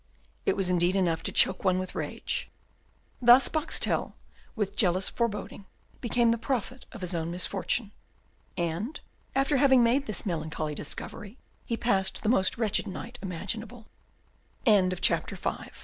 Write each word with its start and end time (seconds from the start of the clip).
It 0.47 0.57
was 0.57 0.67
indeed 0.71 0.95
enough 0.95 1.21
to 1.21 1.31
choke 1.31 1.63
one 1.63 1.77
with 1.77 1.93
rage. 1.93 2.49
Thus 3.21 3.49
Boxtel, 3.49 4.15
with 4.55 4.75
jealous 4.75 5.09
foreboding, 5.09 5.67
became 5.99 6.31
the 6.31 6.39
prophet 6.39 6.87
of 6.91 7.01
his 7.01 7.13
own 7.13 7.29
misfortune. 7.29 7.91
And, 8.57 8.99
after 9.35 9.57
having 9.57 9.83
made 9.83 10.07
this 10.07 10.25
melancholy 10.25 10.73
discovery, 10.73 11.37
he 11.67 11.77
passed 11.77 12.23
the 12.23 12.29
most 12.29 12.57
wretched 12.57 12.87
night 12.87 13.19
imaginable. 13.21 13.85
Chapter 14.65 15.35
6. 15.35 15.59